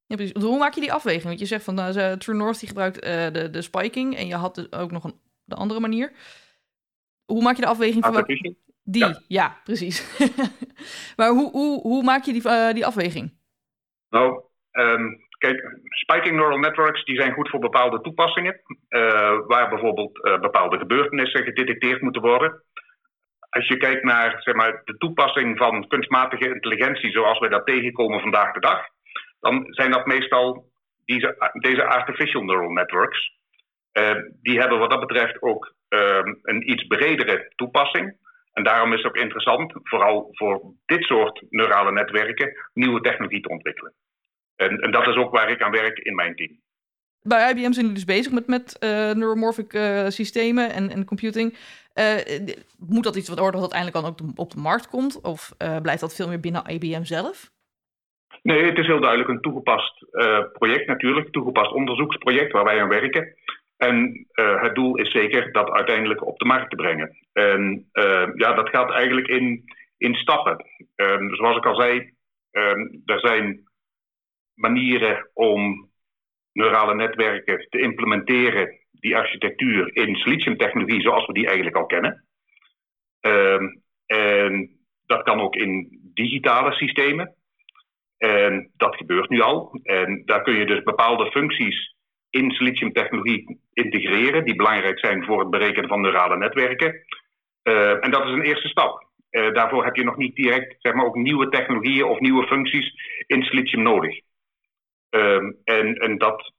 Ja, 0.07 0.15
precies. 0.15 0.43
Hoe 0.43 0.57
maak 0.57 0.73
je 0.73 0.81
die 0.81 0.93
afweging? 0.93 1.23
Want 1.23 1.39
je 1.39 1.45
zegt 1.45 1.63
van 1.63 1.79
uh, 1.79 2.11
True 2.11 2.35
North 2.35 2.59
die 2.59 2.67
gebruikt 2.67 3.01
de, 3.01 3.49
de 3.51 3.61
spiking 3.61 4.15
en 4.15 4.27
je 4.27 4.35
had 4.35 4.55
dus 4.55 4.71
ook 4.71 4.91
nog 4.91 5.03
een 5.03 5.19
de 5.45 5.55
andere 5.55 5.79
manier. 5.79 6.11
Hoe 7.25 7.41
maak 7.41 7.55
je 7.55 7.61
de 7.61 7.67
afweging 7.67 8.05
van. 8.05 8.25
Die, 8.83 9.05
ja, 9.05 9.21
ja 9.27 9.61
precies. 9.63 10.17
maar 11.17 11.29
hoe, 11.29 11.51
hoe, 11.51 11.81
hoe 11.81 12.03
maak 12.03 12.23
je 12.23 12.33
die, 12.33 12.73
die 12.73 12.85
afweging? 12.85 13.33
Nou, 14.09 14.43
um, 14.71 15.23
Kijk, 15.37 15.79
spiking 15.83 16.35
neural 16.35 16.57
networks 16.57 17.05
die 17.05 17.15
zijn 17.21 17.33
goed 17.33 17.49
voor 17.49 17.59
bepaalde 17.59 18.01
toepassingen, 18.01 18.61
uh, 18.89 19.39
waar 19.47 19.69
bijvoorbeeld 19.69 20.11
bepaalde 20.41 20.77
gebeurtenissen 20.77 21.43
gedetecteerd 21.43 22.01
moeten 22.01 22.21
worden. 22.21 22.63
Als 23.49 23.67
je 23.67 23.77
kijkt 23.77 24.03
naar 24.03 24.41
zeg 24.41 24.55
maar, 24.55 24.81
de 24.83 24.97
toepassing 24.97 25.57
van 25.57 25.87
kunstmatige 25.87 26.53
intelligentie 26.53 27.11
zoals 27.11 27.39
wij 27.39 27.49
dat 27.49 27.65
tegenkomen 27.65 28.19
vandaag 28.19 28.53
de 28.53 28.59
dag, 28.59 28.87
dan 29.45 29.65
zijn 29.69 29.91
dat 29.91 30.05
meestal 30.05 30.71
deze, 31.05 31.51
deze 31.53 31.83
artificial 31.83 32.43
neural 32.43 32.69
networks. 32.69 33.33
Uh, 33.93 34.15
die 34.41 34.59
hebben 34.59 34.79
wat 34.79 34.89
dat 34.89 34.99
betreft 34.99 35.41
ook 35.41 35.73
een 36.41 36.71
iets 36.71 36.87
bredere 36.87 37.51
toepassing. 37.55 38.17
En 38.53 38.63
daarom 38.63 38.93
is 38.93 38.97
het 38.97 39.07
ook 39.07 39.21
interessant, 39.21 39.73
vooral 39.83 40.27
voor 40.31 40.61
dit 40.85 41.03
soort 41.03 41.43
neurale 41.49 41.91
netwerken, 41.91 42.53
nieuwe 42.73 43.01
technologie 43.01 43.41
te 43.41 43.49
ontwikkelen. 43.49 43.93
En, 44.55 44.79
en, 44.79 44.91
dat 44.91 45.07
is 45.07 45.15
ook 45.15 45.31
waar 45.31 45.49
ik 45.49 45.61
aan 45.61 45.71
werk 45.71 45.97
in 45.97 46.15
mijn 46.15 46.35
team. 46.35 46.59
Bij 47.21 47.49
IBM 47.49 47.59
zijn 47.59 47.73
jullie 47.73 47.93
dus 47.93 48.05
bezig 48.05 48.31
met, 48.31 48.47
met 48.47 48.77
uh, 48.79 48.89
neuromorphic 48.89 49.73
uh, 49.73 50.07
systemen 50.07 50.71
en, 50.71 50.89
en 50.89 51.05
computing. 51.05 51.57
Moet 52.77 53.03
dat 53.03 53.15
iets 53.15 53.27
worden 53.27 53.61
dat 53.61 53.73
uiteindelijk 53.73 54.01
dan 54.01 54.29
ook 54.29 54.39
op 54.39 54.51
de 54.51 54.59
markt 54.59 54.87
komt? 54.87 55.21
Of 55.21 55.53
blijft 55.81 56.01
dat 56.01 56.15
veel 56.15 56.27
meer 56.27 56.39
binnen 56.39 56.65
IBM 56.67 57.03
zelf? 57.03 57.53
Nee, 58.45 58.63
het 58.63 58.77
is 58.77 58.85
heel 58.85 58.99
duidelijk 58.99 59.29
een 59.29 59.41
toegepast 59.41 60.05
project 60.51 60.87
natuurlijk. 60.87 61.31
Toegepast 61.31 61.71
onderzoeksproject 61.71 62.51
waar 62.51 62.63
wij 62.63 62.81
aan 62.81 62.89
werken. 62.89 63.35
En 63.77 64.27
het 64.33 64.75
doel 64.75 64.97
is 64.97 65.11
zeker 65.11 65.51
dat 65.51 65.69
uiteindelijk 65.69 66.25
op 66.25 66.37
de 66.39 66.45
markt 66.45 66.69
te 66.69 66.75
brengen. 66.75 67.17
En 67.33 67.89
ja, 68.35 68.53
dat 68.53 68.69
gaat 68.69 68.91
eigenlijk 68.91 69.27
in, 69.27 69.63
in 69.97 70.15
stappen. 70.15 70.65
zoals 71.31 71.57
ik 71.57 71.65
al 71.65 71.75
zei, 71.75 72.13
er 73.05 73.19
zijn 73.19 73.63
manieren 74.53 75.29
om 75.33 75.89
neurale 76.51 76.95
netwerken 76.95 77.67
te 77.69 77.79
implementeren, 77.79 78.79
die 78.91 79.17
architectuur 79.17 79.95
in 79.95 80.15
siliciumtechnologie 80.15 81.01
zoals 81.01 81.25
we 81.25 81.33
die 81.33 81.45
eigenlijk 81.45 81.75
al 81.75 81.85
kennen. 81.85 82.25
Um, 83.21 83.83
en 84.05 84.69
dat 85.05 85.23
kan 85.23 85.41
ook 85.41 85.55
in 85.55 85.99
digitale 86.13 86.71
systemen. 86.71 87.35
En 88.17 88.71
dat 88.77 88.95
gebeurt 88.95 89.29
nu 89.29 89.41
al. 89.41 89.79
En 89.83 90.21
daar 90.25 90.41
kun 90.41 90.53
je 90.53 90.65
dus 90.65 90.83
bepaalde 90.83 91.31
functies 91.31 91.95
in 92.29 92.51
siliciumtechnologie 92.51 93.59
integreren, 93.73 94.45
die 94.45 94.55
belangrijk 94.55 94.99
zijn 94.99 95.25
voor 95.25 95.39
het 95.39 95.49
berekenen 95.49 95.89
van 95.89 96.01
neurale 96.01 96.37
netwerken. 96.37 97.05
Uh, 97.63 98.03
en 98.03 98.11
dat 98.11 98.25
is 98.25 98.31
een 98.31 98.41
eerste 98.41 98.67
stap. 98.67 99.03
Daarvoor 99.29 99.83
heb 99.83 99.95
je 99.95 100.03
nog 100.03 100.17
niet 100.17 100.35
direct 100.35 100.75
zeg 100.79 100.93
maar, 100.93 101.05
ook 101.05 101.15
nieuwe 101.15 101.49
technologieën 101.49 102.03
of 102.03 102.19
nieuwe 102.19 102.47
functies 102.47 102.93
in 103.27 103.43
silicium 103.43 103.81
nodig. 103.83 104.19
En, 105.63 105.95
en 105.95 106.17
dat 106.17 106.53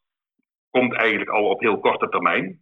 komt 0.71 0.95
eigenlijk 0.95 1.31
al 1.31 1.49
op 1.49 1.61
heel 1.61 1.79
korte 1.79 2.09
termijn. 2.09 2.61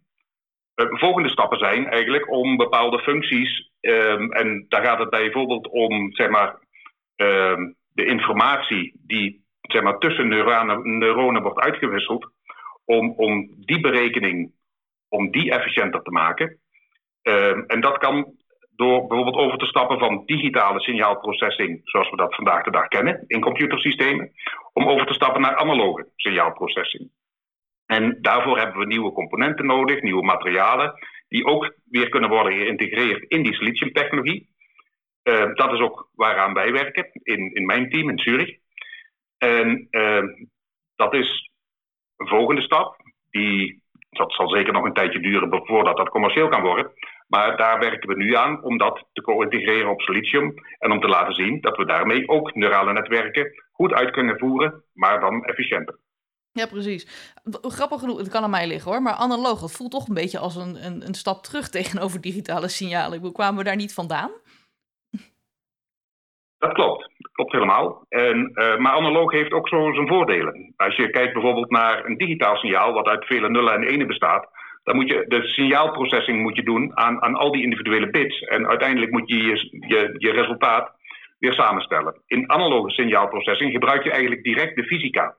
volgende 0.75 1.29
stappen 1.29 1.59
zijn 1.59 1.87
eigenlijk 1.87 2.31
om 2.31 2.57
bepaalde 2.57 2.99
functies, 2.99 3.71
ehm, 3.79 4.31
en 4.31 4.65
daar 4.69 4.85
gaat 4.85 4.99
het 4.99 5.09
bijvoorbeeld 5.09 5.67
om 5.69 6.13
zeg 6.13 6.29
maar, 6.29 6.59
ehm, 7.15 7.71
de 7.95 8.05
informatie 8.05 8.93
die 9.05 9.43
zeg 9.61 9.83
maar, 9.83 9.97
tussen 9.97 10.27
neuronen, 10.27 10.97
neuronen 10.97 11.41
wordt 11.41 11.59
uitgewisseld, 11.59 12.31
om, 12.85 13.13
om 13.17 13.55
die 13.59 13.79
berekening 13.79 14.51
om 15.09 15.31
die 15.31 15.51
efficiënter 15.51 16.01
te 16.01 16.11
maken. 16.11 16.59
Ehm, 17.21 17.59
en 17.67 17.81
dat 17.81 17.97
kan 17.97 18.33
door 18.75 19.07
bijvoorbeeld 19.07 19.37
over 19.37 19.57
te 19.57 19.65
stappen 19.65 19.99
van 19.99 20.23
digitale 20.25 20.79
signaalprocessing, 20.79 21.81
zoals 21.83 22.09
we 22.09 22.15
dat 22.15 22.35
vandaag 22.35 22.63
de 22.63 22.71
dag 22.71 22.87
kennen 22.87 23.23
in 23.27 23.41
computersystemen, 23.41 24.31
om 24.73 24.87
over 24.87 25.05
te 25.05 25.13
stappen 25.13 25.41
naar 25.41 25.55
analoge 25.55 26.09
signaalprocessing. 26.15 27.09
En 27.85 28.17
daarvoor 28.21 28.57
hebben 28.57 28.79
we 28.79 28.85
nieuwe 28.85 29.11
componenten 29.11 29.65
nodig, 29.65 30.01
nieuwe 30.01 30.23
materialen, 30.23 30.93
die 31.27 31.45
ook 31.45 31.73
weer 31.89 32.09
kunnen 32.09 32.29
worden 32.29 32.53
geïntegreerd 32.53 33.23
in 33.27 33.43
die 33.43 33.53
siliciumtechnologie. 33.53 34.49
Uh, 35.27 35.53
dat 35.53 35.73
is 35.73 35.79
ook 35.79 36.09
waaraan 36.13 36.53
wij 36.53 36.71
werken 36.71 37.09
in, 37.23 37.53
in 37.53 37.65
mijn 37.65 37.89
team 37.89 38.09
in 38.09 38.19
Zurich. 38.19 38.57
En 39.37 39.87
uh, 39.91 40.23
dat 40.95 41.13
is 41.13 41.49
een 42.17 42.27
volgende 42.27 42.61
stap. 42.61 42.95
Die, 43.29 43.83
dat 44.09 44.33
zal 44.33 44.49
zeker 44.49 44.73
nog 44.73 44.83
een 44.83 44.93
tijdje 44.93 45.19
duren 45.19 45.65
voordat 45.65 45.97
dat 45.97 46.09
commercieel 46.09 46.47
kan 46.47 46.61
worden. 46.61 46.91
Maar 47.27 47.57
daar 47.57 47.79
werken 47.79 48.09
we 48.09 48.15
nu 48.15 48.35
aan 48.35 48.63
om 48.63 48.77
dat 48.77 49.05
te 49.13 49.21
co-integreren 49.21 49.89
op 49.89 50.01
silicium. 50.01 50.53
En 50.79 50.91
om 50.91 50.99
te 50.99 51.07
laten 51.07 51.33
zien 51.33 51.61
dat 51.61 51.77
we 51.77 51.85
daarmee 51.85 52.27
ook 52.27 52.55
neurale 52.55 52.93
netwerken 52.93 53.63
goed 53.71 53.93
uit 53.93 54.11
kunnen 54.11 54.37
voeren, 54.39 54.83
maar 54.93 55.19
dan 55.19 55.43
efficiënter. 55.45 55.99
Ja, 56.51 56.65
precies. 56.65 57.07
Grappig 57.61 57.99
genoeg, 57.99 58.17
het 58.17 58.29
kan 58.29 58.43
aan 58.43 58.49
mij 58.49 58.67
liggen 58.67 58.91
hoor, 58.91 59.01
maar 59.01 59.13
analoog, 59.13 59.61
het 59.61 59.71
voelt 59.71 59.91
toch 59.91 60.07
een 60.07 60.13
beetje 60.13 60.39
als 60.39 60.55
een, 60.55 60.85
een, 60.85 61.07
een 61.07 61.13
stap 61.13 61.43
terug 61.43 61.69
tegenover 61.79 62.21
digitale 62.21 62.67
signalen. 62.67 63.19
Hoe 63.19 63.31
kwamen 63.31 63.57
we 63.57 63.63
daar 63.63 63.75
niet 63.75 63.93
vandaan? 63.93 64.31
Dat 66.65 66.73
klopt, 66.73 67.09
dat 67.17 67.31
klopt 67.31 67.51
helemaal. 67.51 68.05
En, 68.09 68.51
uh, 68.53 68.77
maar 68.77 68.91
analoog 68.91 69.31
heeft 69.31 69.51
ook 69.51 69.67
zo 69.67 69.93
zijn 69.93 70.07
voordelen. 70.07 70.73
Als 70.77 70.95
je 70.95 71.09
kijkt 71.09 71.33
bijvoorbeeld 71.33 71.69
naar 71.69 72.05
een 72.05 72.17
digitaal 72.17 72.55
signaal, 72.55 72.93
wat 72.93 73.07
uit 73.07 73.25
vele 73.25 73.49
nullen 73.49 73.73
en 73.73 73.83
enen 73.83 74.07
bestaat, 74.07 74.47
dan 74.83 74.95
moet 74.95 75.09
je 75.09 75.25
de 75.27 75.43
signaalprocessing 75.43 76.41
moet 76.41 76.55
je 76.55 76.63
doen 76.63 76.97
aan, 76.97 77.21
aan 77.21 77.35
al 77.35 77.51
die 77.51 77.63
individuele 77.63 78.09
bits. 78.09 78.39
En 78.39 78.67
uiteindelijk 78.67 79.11
moet 79.11 79.29
je 79.29 79.43
je, 79.43 80.15
je 80.17 80.31
resultaat 80.31 80.91
weer 81.39 81.53
samenstellen. 81.53 82.21
In 82.27 82.51
analoge 82.51 82.89
signaalprocessing 82.89 83.71
gebruik 83.71 84.03
je 84.03 84.11
eigenlijk 84.11 84.43
direct 84.43 84.75
de 84.75 84.83
fysica. 84.83 85.35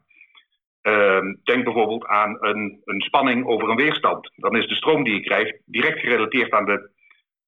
Uh, 0.83 1.19
denk 1.45 1.65
bijvoorbeeld 1.65 2.07
aan 2.07 2.37
een, 2.41 2.81
een 2.85 3.01
spanning 3.01 3.47
over 3.47 3.69
een 3.69 3.77
weerstand. 3.77 4.33
Dan 4.37 4.57
is 4.57 4.69
de 4.69 4.75
stroom 4.75 5.05
die 5.05 5.15
je 5.15 5.21
krijgt 5.21 5.59
direct 5.65 6.01
gerelateerd 6.01 6.53
aan 6.53 6.65
de, 6.65 6.91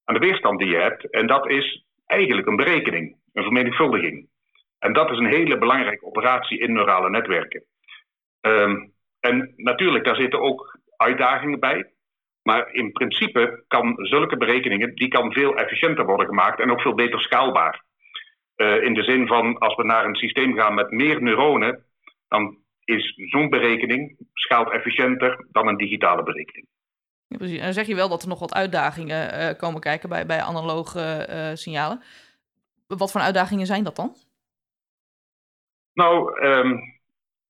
aan 0.05 0.15
de 0.15 0.27
weerstand 0.27 0.59
die 0.59 0.69
je 0.69 0.77
hebt. 0.77 1.09
En 1.09 1.27
dat 1.27 1.49
is 1.49 1.87
eigenlijk 2.05 2.47
een 2.47 2.55
berekening, 2.55 3.15
een 3.39 3.51
vermenigvuldiging. 3.51 4.27
En 4.79 4.93
dat 4.93 5.11
is 5.11 5.17
een 5.17 5.33
hele 5.37 5.57
belangrijke 5.57 6.05
operatie 6.05 6.59
in 6.59 6.73
neurale 6.73 7.09
netwerken. 7.09 7.63
Um, 8.41 8.93
en 9.19 9.53
natuurlijk, 9.55 10.05
daar 10.05 10.15
zitten 10.15 10.41
ook 10.41 10.79
uitdagingen 10.97 11.59
bij. 11.59 11.91
Maar 12.41 12.73
in 12.73 12.91
principe 12.91 13.63
kan 13.67 13.95
zulke 13.97 14.37
berekeningen, 14.37 14.95
die 14.95 15.07
kan 15.07 15.33
veel 15.33 15.55
efficiënter 15.55 16.05
worden 16.05 16.27
gemaakt 16.27 16.59
en 16.59 16.71
ook 16.71 16.81
veel 16.81 16.93
beter 16.93 17.19
schaalbaar. 17.19 17.83
Uh, 18.55 18.83
in 18.83 18.93
de 18.93 19.03
zin 19.03 19.27
van, 19.27 19.57
als 19.57 19.75
we 19.75 19.83
naar 19.83 20.05
een 20.05 20.15
systeem 20.15 20.55
gaan 20.55 20.73
met 20.73 20.91
meer 20.91 21.21
neuronen, 21.21 21.85
dan 22.27 22.57
is 22.83 23.13
zo'n 23.15 23.49
berekening 23.49 24.17
schaalt 24.33 24.71
efficiënter 24.71 25.45
dan 25.51 25.67
een 25.67 25.77
digitale 25.77 26.23
berekening. 26.23 26.67
Precies. 27.27 27.57
En 27.57 27.63
dan 27.63 27.73
zeg 27.73 27.87
je 27.87 27.95
wel 27.95 28.09
dat 28.09 28.21
er 28.21 28.27
nog 28.27 28.39
wat 28.39 28.53
uitdagingen 28.53 29.39
uh, 29.39 29.57
komen 29.57 29.81
kijken 29.81 30.09
bij, 30.09 30.25
bij 30.25 30.41
analoge 30.41 31.27
uh, 31.29 31.55
signalen. 31.55 32.01
Wat 32.97 33.11
voor 33.11 33.21
uitdagingen 33.21 33.65
zijn 33.65 33.83
dat 33.83 33.95
dan? 33.95 34.15
Nou, 35.93 36.43
um, 36.45 36.99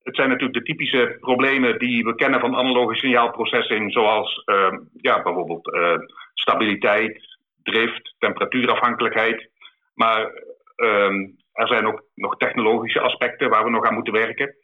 het 0.03 0.15
zijn 0.15 0.29
natuurlijk 0.29 0.57
de 0.57 0.71
typische 0.71 1.17
problemen 1.19 1.79
die 1.79 2.03
we 2.03 2.15
kennen 2.15 2.39
van 2.39 2.55
analoge 2.55 2.95
signaalprocessing, 2.95 3.91
zoals 3.91 4.43
uh, 4.45 4.73
ja, 4.97 5.21
bijvoorbeeld 5.21 5.73
uh, 5.73 5.97
stabiliteit, 6.33 7.37
drift, 7.63 8.15
temperatuurafhankelijkheid. 8.17 9.49
Maar 9.93 10.31
uh, 10.75 11.11
er 11.51 11.67
zijn 11.67 11.87
ook 11.87 12.03
nog 12.15 12.37
technologische 12.37 12.99
aspecten 12.99 13.49
waar 13.49 13.63
we 13.63 13.69
nog 13.69 13.85
aan 13.85 13.93
moeten 13.93 14.13
werken. 14.13 14.55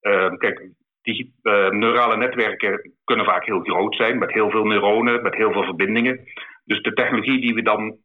Ehm, 0.00 0.36
kijk, 0.36 0.70
die 1.02 1.34
eh, 1.42 1.68
neurale 1.68 2.16
netwerken 2.16 2.92
kunnen 3.04 3.24
vaak 3.24 3.44
heel 3.44 3.60
groot 3.60 3.96
zijn, 3.96 4.18
met 4.18 4.32
heel 4.32 4.50
veel 4.50 4.64
neuronen, 4.64 5.22
met 5.22 5.34
heel 5.34 5.52
veel 5.52 5.64
verbindingen. 5.64 6.20
Dus 6.64 6.82
de 6.82 6.92
technologie 6.92 7.40
die 7.40 7.54
we 7.54 7.62
dan 7.62 7.96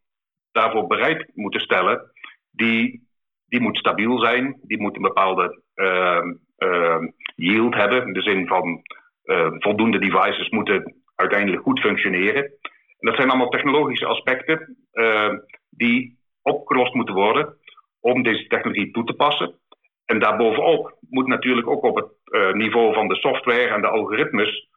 daarvoor 0.51 0.87
bereid 0.87 1.31
moeten 1.33 1.61
stellen, 1.61 2.11
die, 2.55 3.07
die 3.45 3.61
moet 3.61 3.77
stabiel 3.77 4.19
zijn, 4.19 4.59
die 4.61 4.81
moet 4.81 4.95
een 4.95 5.01
bepaalde 5.01 5.61
uh, 5.75 6.99
yield 7.35 7.75
hebben. 7.75 8.07
In 8.07 8.13
de 8.13 8.21
zin 8.21 8.47
van 8.47 8.81
uh, 9.23 9.47
voldoende 9.59 9.99
devices 9.99 10.49
moeten 10.49 10.95
uiteindelijk 11.15 11.63
goed 11.63 11.79
functioneren. 11.79 12.43
En 12.43 13.09
dat 13.09 13.15
zijn 13.15 13.29
allemaal 13.29 13.49
technologische 13.49 14.05
aspecten 14.05 14.77
uh, 14.93 15.33
die 15.69 16.17
opgelost 16.41 16.93
moeten 16.93 17.15
worden 17.15 17.57
om 17.99 18.23
deze 18.23 18.47
technologie 18.47 18.91
toe 18.91 19.03
te 19.03 19.13
passen. 19.13 19.59
En 20.05 20.19
daarbovenop 20.19 20.97
moet 21.09 21.27
natuurlijk 21.27 21.67
ook 21.67 21.83
op 21.83 21.95
het 21.95 22.07
uh, 22.25 22.53
niveau 22.53 22.93
van 22.93 23.07
de 23.07 23.15
software 23.15 23.67
en 23.67 23.81
de 23.81 23.87
algoritmes 23.87 24.71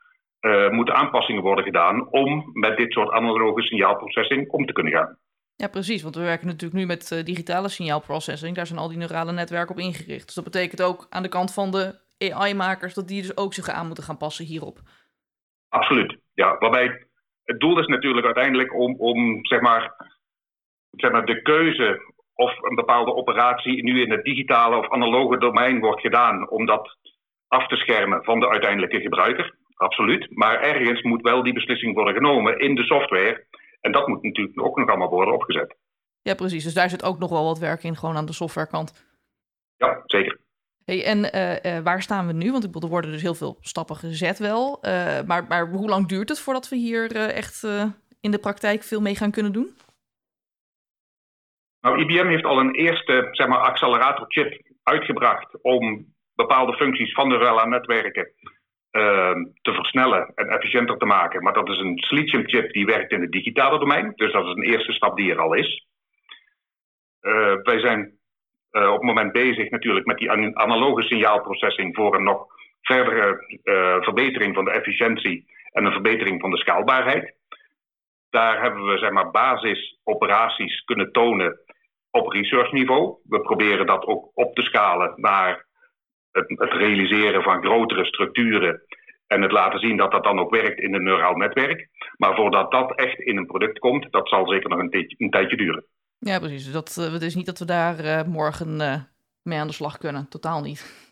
moeten 0.71 0.95
aanpassingen 0.95 1.43
worden 1.43 1.65
gedaan 1.65 2.11
om 2.11 2.51
met 2.53 2.77
dit 2.77 2.93
soort 2.93 3.11
analoge 3.11 3.63
signaalprocessing 3.63 4.49
om 4.49 4.67
te 4.67 4.73
kunnen 4.73 4.93
gaan. 4.93 5.19
Ja, 5.57 5.69
precies. 5.69 6.03
Want 6.03 6.15
we 6.15 6.23
werken 6.23 6.47
natuurlijk 6.47 6.81
nu 6.81 6.87
met 6.87 7.11
uh, 7.11 7.25
digitale 7.25 7.69
signaalprocessing. 7.69 8.57
Daar 8.57 8.67
zijn 8.67 8.79
al 8.79 8.89
die 8.89 8.99
neurale 8.99 9.33
netwerken 9.33 9.75
op 9.75 9.81
ingericht. 9.81 10.27
Dus 10.27 10.35
dat 10.35 10.45
betekent 10.45 10.83
ook 10.83 11.07
aan 11.11 11.23
de 11.23 11.29
kant 11.29 11.55
van 11.55 11.71
de 11.71 11.95
AI-makers 12.19 12.95
dat 12.95 13.09
die 13.09 13.23
dus 13.23 13.37
ook 13.37 13.55
zich 13.55 13.69
aan 13.69 13.87
moeten 13.87 14.05
gaan 14.05 14.17
passen 14.17 14.45
hierop. 14.45 14.79
Absoluut. 15.69 16.17
Ja, 16.35 16.59
waarbij 16.59 17.07
het 17.45 17.61
doel 17.61 17.79
is 17.79 17.87
natuurlijk 17.87 18.25
uiteindelijk 18.25 18.75
om, 18.75 18.95
om 18.99 19.45
zeg, 19.47 19.61
maar, 19.61 19.93
zeg 20.91 21.13
maar 21.13 21.25
de 21.25 21.43
keuze 21.43 22.15
of 22.35 22.63
een 22.63 22.75
bepaalde 22.75 23.15
operatie 23.15 23.83
nu 23.83 24.03
in 24.03 24.11
het 24.11 24.25
digitale 24.25 24.77
of 24.77 24.91
analoge 24.91 25.39
domein 25.39 25.81
wordt 25.81 26.01
gedaan 26.01 26.51
om 26.51 26.67
dat 26.67 26.97
af 27.49 27.67
te 27.67 27.77
schermen 27.77 28.25
van 28.25 28.41
de 28.41 28.49
uiteindelijke 28.49 29.01
gebruiker. 29.01 29.55
Absoluut. 29.75 30.37
Maar 30.37 30.61
ergens 30.61 31.03
moet 31.03 31.23
wel 31.23 31.43
die 31.43 31.53
beslissing 31.53 31.95
worden 31.95 32.15
genomen 32.15 32.59
in 32.59 32.75
de 32.75 32.85
software 32.85 33.47
en 33.87 33.93
dat 33.93 34.07
moet 34.07 34.23
natuurlijk 34.23 34.61
ook 34.61 34.77
nog 34.77 34.89
allemaal 34.89 35.09
worden 35.09 35.35
opgezet. 35.35 35.77
Ja, 36.23 36.35
precies. 36.35 36.65
Dus 36.65 36.75
daar 36.75 36.91
zit 36.91 37.05
ook 37.05 37.19
nog 37.19 37.31
wel 37.31 37.45
wat 37.45 37.59
werk 37.59 37.83
in, 37.83 37.97
gewoon 37.97 38.17
aan 38.17 38.27
de 38.27 38.33
softwarekant. 38.33 39.07
Ja, 39.77 40.03
zeker. 40.05 40.39
Hey, 40.85 41.05
en 41.05 41.19
uh, 41.19 41.77
uh, 41.77 41.83
waar 41.83 42.03
staan 42.03 42.27
we 42.27 42.33
nu? 42.33 42.53
Want 42.53 42.65
er 42.65 42.89
worden 42.89 43.11
dus 43.11 43.23
heel 43.23 43.35
veel 43.35 43.57
stappen 43.61 43.97
gezet 43.97 44.39
wel. 44.39 44.79
Uh, 44.83 45.23
maar, 45.27 45.45
maar 45.49 45.69
hoe 45.69 45.89
lang 45.89 46.09
duurt 46.09 46.29
het 46.29 46.41
voordat 46.41 46.69
we 46.69 46.77
hier 46.77 47.17
echt 47.17 47.63
in 48.21 48.31
de 48.31 48.39
praktijk 48.39 48.83
veel 48.83 49.01
mee 49.01 49.17
gaan 49.17 49.31
kunnen 49.31 49.53
doen? 49.53 49.77
Nou, 51.81 52.01
IBM 52.01 52.29
heeft 52.29 52.45
al 52.45 52.59
een 52.59 52.75
eerste 52.75 53.29
zeg 53.31 53.47
maar, 53.49 53.59
acceleratorchip 53.59 54.63
uitgebracht 54.83 55.63
om 55.63 56.15
bepaalde 56.35 56.77
functies 56.77 57.13
van 57.13 57.29
de 57.29 57.37
RLA-netwerken 57.37 58.33
Ehm, 58.37 58.56
te 59.63 59.73
versnellen 59.73 60.33
en 60.35 60.49
efficiënter 60.49 60.97
te 60.97 61.07
maken. 61.07 61.43
Maar 61.43 61.53
dat 61.53 61.69
is 61.69 61.79
een 61.79 61.99
silicium 61.99 62.49
chip 62.49 62.73
die 62.73 62.87
werkt 62.87 63.13
in 63.13 63.21
het 63.21 63.33
digitale 63.33 63.79
domein. 63.79 64.13
Dus 64.15 64.33
dat 64.33 64.47
is 64.47 64.53
een 64.53 64.63
eerste 64.63 64.93
stap 64.93 65.17
die 65.17 65.31
er 65.31 65.41
al 65.41 65.55
is. 65.55 65.87
Uh, 67.23 67.55
wij 67.63 67.81
zijn 67.81 68.19
uh, 68.73 68.89
op 68.89 68.97
het 68.97 69.03
moment 69.03 69.33
bezig 69.33 69.71
natuurlijk 69.71 70.07
met 70.07 70.19
die 70.19 70.31
analoge 70.59 71.03
signaalprocessing 71.03 71.97
voor 71.97 72.15
een 72.15 72.23
nog 72.23 72.47
verdere 72.81 73.59
uh, 73.65 74.03
verbetering 74.03 74.55
van 74.55 74.65
de 74.65 74.71
efficiëntie 74.71 75.47
en 75.73 75.85
een 75.85 75.93
verbetering 75.93 76.41
van 76.41 76.51
de 76.51 76.57
schaalbaarheid. 76.57 77.35
Daar 78.31 78.63
hebben 78.63 78.87
we 78.87 78.99
zeg 78.99 79.11
maar, 79.11 79.31
basisoperaties 79.31 80.85
kunnen 80.85 81.13
tonen 81.13 81.61
op 82.11 82.33
research 82.33 82.73
niveau. 82.73 83.17
We 83.25 83.41
proberen 83.41 83.87
dat 83.87 84.05
ook 84.07 84.31
op 84.35 84.55
te 84.55 84.63
schalen 84.63 85.13
naar 85.17 85.66
het, 86.37 86.59
het, 86.61 86.73
realiseren 86.73 87.43
van 87.43 87.65
grotere 87.65 88.05
structuren 88.05 88.83
en 89.27 89.43
het 89.43 89.53
laten 89.53 89.81
zien 89.81 89.97
dat 89.97 90.11
dat 90.11 90.25
dan 90.25 90.39
ook 90.39 90.51
werkt 90.51 90.81
in 90.81 90.95
een 90.95 91.03
neuraal 91.03 91.35
netwerk. 91.35 91.89
Maar 92.17 92.35
voordat 92.35 92.71
dat 92.71 92.95
echt 92.95 93.19
in 93.19 93.37
een 93.37 93.47
product 93.47 93.79
komt, 93.79 94.13
dat 94.13 94.29
zal 94.29 94.49
zeker 94.49 94.71
nog 94.71 94.79
een, 94.79 94.91
tijdje, 94.91 95.17
een 95.19 95.31
tijdje 95.31 95.57
duren. 95.57 95.85
Ja, 96.19 96.39
precies. 96.39 96.65
Dus 96.65 96.73
dat, 96.73 96.97
uh, 97.01 97.13
het 97.13 97.23
is 97.23 97.35
niet 97.35 97.47
dat 97.47 97.59
we 97.59 97.65
daar 97.65 98.05
uh, 98.05 98.23
morgen 98.23 98.81
uh, 98.81 98.95
mee 99.43 99.59
aan 99.59 99.67
de 99.67 99.73
slag 99.73 99.99
kunnen. 99.99 100.29
Totaal 100.29 100.61
niet. 100.61 101.11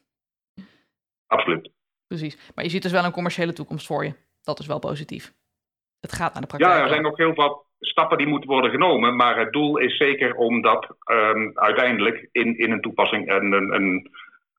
Absoluut. 1.27 1.71
Precies. 2.07 2.53
Maar 2.55 2.65
je 2.65 2.71
ziet 2.71 2.83
dus 2.83 2.93
wel 2.93 3.05
een 3.05 3.13
commerciële 3.13 3.53
toekomst 3.53 3.87
voor 3.87 4.05
je. 4.05 4.15
Dat 4.43 4.59
is 4.59 4.67
wel 4.67 4.79
positief. 4.79 5.33
Het 6.01 6.13
gaat 6.13 6.33
naar 6.33 6.43
de 6.43 6.49
praktijk. 6.49 6.73
Ja, 6.73 6.83
er 6.83 6.89
zijn 6.89 7.07
ook 7.07 7.17
heel 7.17 7.35
wat 7.35 7.65
stappen 7.81 8.19
die 8.19 8.27
moeten 8.27 8.51
worden 8.51 8.71
genomen. 8.71 9.17
Maar 9.17 9.39
het 9.39 9.53
doel 9.53 9.79
is 9.79 9.97
zeker 9.97 10.35
om 10.35 10.63
dat 10.63 10.97
um, 11.11 11.53
uiteindelijk 11.55 12.29
in, 12.33 12.59
in 12.59 12.71
een 12.71 12.81
toepassing 12.81 13.29
en 13.29 13.53
een, 13.53 13.75
een 13.75 14.11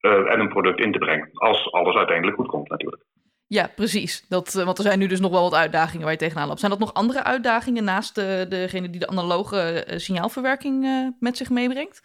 uh, 0.06 0.32
en 0.32 0.40
een 0.40 0.50
product 0.50 0.80
in 0.80 0.92
te 0.92 0.98
brengen. 0.98 1.30
Als 1.34 1.72
alles 1.72 1.96
uiteindelijk 1.96 2.38
goed 2.38 2.48
komt 2.48 2.70
natuurlijk. 2.70 3.04
Ja, 3.48 3.70
precies. 3.76 4.26
Dat, 4.28 4.54
want 4.54 4.78
er 4.78 4.84
zijn 4.84 5.00
nu 5.00 5.08
dus 5.08 5.20
nog 5.20 5.32
wel 5.32 5.42
wat 5.42 5.54
uitdagingen 5.54 6.04
waar 6.04 6.12
je 6.12 6.18
tegenaan 6.18 6.48
loopt. 6.48 6.60
Zijn 6.60 6.72
dat 6.72 6.80
nog 6.80 6.94
andere 6.94 7.24
uitdagingen 7.24 7.84
naast 7.84 8.16
de, 8.16 8.46
degene 8.50 8.90
die 8.90 9.00
de 9.00 9.08
analoge 9.08 9.84
signaalverwerking 9.88 10.88
met 11.20 11.38
zich 11.38 11.50
meebrengt? 11.50 12.04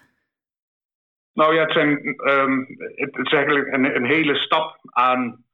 Nou 1.33 1.55
ja, 1.55 1.63
het, 1.63 1.73
zijn, 1.73 2.17
ehm, 2.17 2.59
het 2.95 3.17
is 3.17 3.33
eigenlijk 3.33 3.73
een, 3.73 3.97
een 3.97 4.05
hele 4.05 4.35
stap 4.35 4.79
aan 4.83 5.45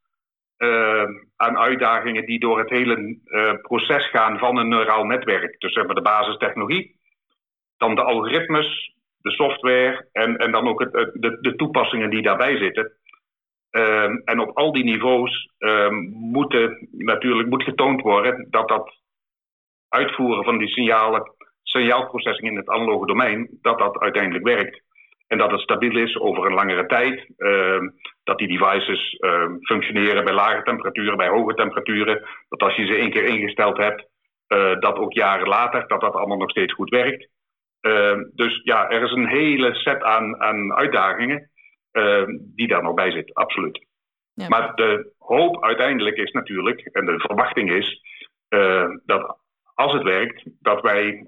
uh, 0.59 1.05
aan 1.37 1.59
uitdagingen 1.59 2.27
die 2.27 2.39
door 2.39 2.59
het 2.59 2.71
hele 2.71 3.19
uh, 3.25 3.53
proces 3.61 4.11
gaan 4.11 4.39
van 4.39 4.57
een 4.57 4.69
neuraal 4.69 5.05
netwerk. 5.05 5.61
Dus 5.61 5.75
hebben 5.75 5.95
we 5.95 6.03
de 6.03 6.09
basistechnologie, 6.09 7.01
dan 7.77 7.95
de 7.95 8.03
algoritmes, 8.03 8.96
de 9.27 9.33
software 9.33 10.09
en, 10.13 10.37
en 10.37 10.53
dan 10.53 10.69
ook 10.69 10.81
het, 10.81 10.93
de, 10.93 11.39
de 11.41 11.57
toepassingen 11.57 12.11
die 12.11 12.23
daarbij 12.23 12.57
zitten. 12.57 12.93
Uh, 13.71 14.11
en 14.25 14.41
op 14.41 14.57
al 14.57 14.73
die 14.73 14.85
niveaus 14.85 15.51
ehm, 15.59 15.95
moeten 16.11 16.89
natuurlijk 16.91 17.49
moet 17.49 17.63
getoond 17.63 18.03
worden 18.03 18.47
dat 18.51 18.69
dat 18.69 18.95
uitvoeren 19.89 20.45
van 20.45 20.59
die 20.59 20.69
signalen, 20.69 21.33
signaalprocessing 21.63 22.49
in 22.49 22.57
het 22.57 22.69
analoge 22.69 23.07
domein, 23.07 23.49
dat 23.63 23.79
dat 23.79 23.99
uiteindelijk 23.99 24.45
werkt. 24.45 24.83
En 25.27 25.39
dat 25.39 25.51
het 25.51 25.61
stabiel 25.61 25.97
is 25.97 26.19
over 26.19 26.47
een 26.47 26.55
langere 26.55 26.87
tijd. 26.87 27.29
Uh, 27.39 27.81
dat 28.25 28.39
die 28.39 28.59
devices 28.59 29.17
functioneren 29.61 30.25
bij 30.25 30.35
lage 30.35 30.63
temperaturen, 30.63 31.17
bij 31.17 31.29
hoge 31.29 31.55
temperaturen. 31.55 32.23
Dat 32.49 32.63
als 32.63 32.77
je 32.77 32.87
ze 32.87 32.97
één 32.97 33.11
keer 33.11 33.25
ingesteld 33.25 33.77
hebt, 33.77 34.07
uh, 34.49 34.79
dat 34.81 34.97
ook 34.97 35.13
jaren 35.13 35.49
later, 35.49 35.89
dat 35.89 36.01
dat 36.01 36.15
allemaal 36.15 36.37
nog 36.37 36.51
steeds 36.51 36.73
goed 36.73 36.91
werkt. 36.91 37.29
Uh, 37.81 38.19
dus 38.35 38.61
ja, 38.63 38.91
er 38.91 39.03
is 39.03 39.11
een 39.11 39.29
hele 39.29 39.75
set 39.75 40.03
aan, 40.03 40.41
aan 40.41 40.73
uitdagingen 40.73 41.51
die 42.39 42.69
daar 42.69 42.83
nog 42.83 42.95
bij 42.95 43.11
zit, 43.11 43.35
absoluut. 43.35 43.87
Ja. 44.35 44.49
Maar 44.49 44.75
de 44.75 45.13
hoop 45.19 45.65
uiteindelijk 45.65 46.17
is 46.17 46.31
natuurlijk, 46.31 46.81
en 46.81 47.05
de 47.07 47.19
verwachting 47.19 47.71
is, 47.71 48.01
dat 49.05 49.39
als 49.75 49.93
het 49.93 50.03
werkt, 50.03 50.43
dat 50.61 50.81
wij 50.81 51.27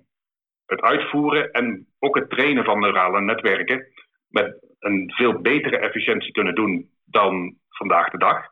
het 0.66 0.80
uitvoeren 0.80 1.50
en 1.50 1.86
ook 1.98 2.14
het 2.16 2.30
trainen 2.30 2.64
van 2.64 2.80
neurale 2.80 3.20
netwerken 3.20 3.86
met 4.28 4.58
een 4.78 5.12
veel 5.14 5.40
betere 5.40 5.78
efficiëntie 5.78 6.32
kunnen 6.32 6.54
doen 6.54 6.90
dan 7.04 7.54
vandaag 7.68 8.10
de 8.10 8.18
dag. 8.18 8.46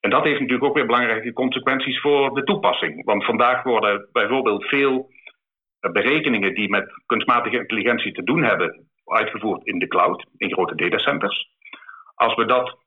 En 0.00 0.10
dat 0.10 0.24
heeft 0.24 0.40
natuurlijk 0.40 0.68
ook 0.68 0.74
weer 0.74 0.86
belangrijke 0.86 1.32
consequenties 1.32 2.00
voor 2.00 2.34
de 2.34 2.42
toepassing. 2.42 3.04
Want 3.04 3.24
vandaag 3.24 3.62
worden 3.62 4.08
bijvoorbeeld 4.12 4.64
veel 4.64 5.10
berekeningen 5.92 6.54
die 6.54 6.68
met 6.68 7.02
kunstmatige 7.06 7.58
intelligentie 7.58 8.12
te 8.12 8.22
doen 8.22 8.42
hebben, 8.42 8.88
uitgevoerd 9.04 9.66
in 9.66 9.78
de 9.78 9.86
cloud, 9.86 10.26
in 10.36 10.52
grote 10.52 10.74
datacenters. 10.74 11.52
Als 12.14 12.34
we 12.34 12.44
dat 12.44 12.78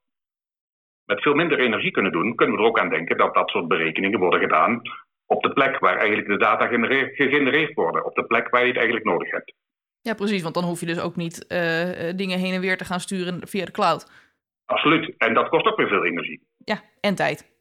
met 1.06 1.22
veel 1.22 1.34
minder 1.34 1.60
energie 1.60 1.92
kunnen 1.92 2.12
doen, 2.12 2.36
kunnen 2.36 2.56
we 2.56 2.62
er 2.62 2.68
ook 2.68 2.80
aan 2.80 2.90
denken 2.90 3.18
dat 3.18 3.34
dat 3.34 3.50
soort 3.50 3.68
berekeningen 3.68 4.20
worden 4.20 4.40
gedaan 4.40 4.82
op 5.26 5.44
de 5.44 5.54
plek 5.54 5.80
waar 5.80 5.98
eigenlijk 5.98 6.28
de 6.28 6.38
data 6.38 6.68
gegenereerd 6.68 7.74
worden, 7.74 8.06
op 8.06 8.16
de 8.16 8.26
plek 8.26 8.50
waar 8.50 8.62
je 8.62 8.68
het 8.68 8.78
eigenlijk 8.78 9.06
nodig 9.06 9.32
hebt. 9.32 9.54
Ja, 10.02 10.14
precies, 10.14 10.42
want 10.42 10.54
dan 10.54 10.64
hoef 10.64 10.80
je 10.80 10.86
dus 10.86 11.00
ook 11.00 11.16
niet 11.16 11.46
uh, 11.50 11.60
dingen 12.16 12.40
heen 12.40 12.54
en 12.54 12.62
weer 12.62 12.78
te 12.78 12.86
gaan 12.86 13.00
sturen 13.00 13.48
via 13.48 13.66
de 13.66 13.72
cloud. 13.72 14.12
Absoluut, 14.66 15.18
en 15.18 15.34
dat 15.34 15.50
kost 15.50 15.66
ook 15.66 15.78
weer 15.78 15.88
veel 15.88 16.06
energie. 16.06 16.48
Ja, 16.58 16.82
en 17.02 17.16
tijd. 17.16 17.56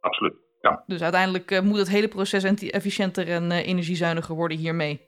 Absoluut, 0.00 0.34
ja. 0.60 0.82
Dus 0.86 1.02
uiteindelijk 1.02 1.50
uh, 1.50 1.60
moet 1.60 1.78
het 1.78 1.88
hele 1.88 2.08
proces 2.08 2.44
efficiënter 2.70 3.28
en 3.28 3.44
uh, 3.44 3.66
energiezuiniger 3.66 4.34
worden 4.34 4.58
hiermee. 4.58 5.06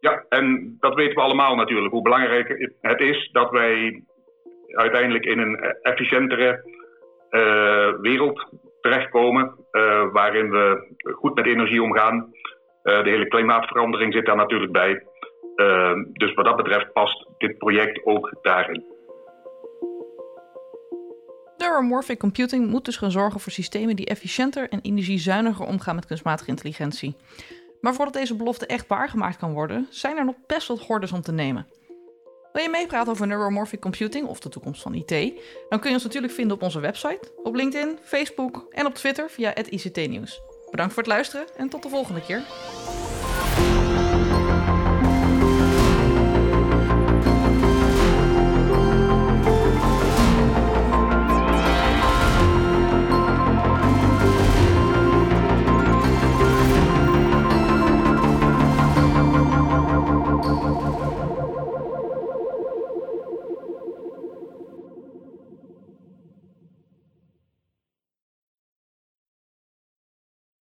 Ja, 0.00 0.24
en 0.28 0.76
dat 0.80 0.94
weten 0.94 1.14
we 1.14 1.20
allemaal 1.20 1.54
natuurlijk, 1.54 1.92
hoe 1.92 2.02
belangrijk 2.02 2.72
het 2.80 3.00
is 3.00 3.30
dat 3.32 3.50
wij 3.50 4.02
uiteindelijk 4.66 5.24
in 5.24 5.38
een 5.38 5.56
efficiëntere 5.82 6.80
wereld 8.00 8.48
terechtkomen, 8.80 9.54
uh, 9.72 10.12
waarin 10.12 10.50
we 10.50 10.94
goed 11.12 11.34
met 11.34 11.46
energie 11.46 11.82
omgaan. 11.82 12.32
Uh, 12.84 13.02
de 13.02 13.10
hele 13.10 13.28
klimaatverandering 13.28 14.12
zit 14.12 14.26
daar 14.26 14.36
natuurlijk 14.36 14.72
bij. 14.72 15.06
Dus 16.12 16.34
wat 16.34 16.44
dat 16.44 16.56
betreft 16.56 16.92
past 16.92 17.26
dit 17.38 17.58
project 17.58 18.04
ook 18.04 18.34
daarin. 18.42 18.84
Neuromorphic 21.62 22.18
computing 22.18 22.70
moet 22.70 22.84
dus 22.84 22.96
gaan 22.96 23.10
zorgen 23.10 23.40
voor 23.40 23.52
systemen 23.52 23.96
die 23.96 24.06
efficiënter 24.06 24.68
en 24.68 24.80
energiezuiniger 24.80 25.66
omgaan 25.66 25.94
met 25.94 26.06
kunstmatige 26.06 26.50
intelligentie. 26.50 27.16
Maar 27.80 27.94
voordat 27.94 28.14
deze 28.14 28.34
belofte 28.34 28.66
echt 28.66 28.86
waargemaakt 28.86 29.36
kan 29.36 29.52
worden, 29.52 29.86
zijn 29.90 30.16
er 30.16 30.24
nog 30.24 30.34
best 30.46 30.68
wat 30.68 30.80
hordes 30.80 31.12
om 31.12 31.22
te 31.22 31.32
nemen. 31.32 31.66
Wil 32.52 32.62
je 32.62 32.68
meepraten 32.68 33.12
over 33.12 33.26
neuromorphic 33.26 33.80
computing 33.80 34.26
of 34.26 34.40
de 34.40 34.48
toekomst 34.48 34.82
van 34.82 34.94
IT? 34.94 35.08
Dan 35.68 35.80
kun 35.80 35.88
je 35.88 35.94
ons 35.94 36.04
natuurlijk 36.04 36.32
vinden 36.32 36.56
op 36.56 36.62
onze 36.62 36.80
website, 36.80 37.32
op 37.42 37.54
LinkedIn, 37.54 37.98
Facebook 38.02 38.66
en 38.70 38.86
op 38.86 38.94
Twitter 38.94 39.30
via 39.30 39.50
het 39.54 39.66
ICT 39.66 39.96
Nieuws. 39.96 40.40
Bedankt 40.70 40.92
voor 40.92 41.02
het 41.02 41.12
luisteren 41.12 41.46
en 41.56 41.68
tot 41.68 41.82
de 41.82 41.88
volgende 41.88 42.22
keer. 42.22 42.42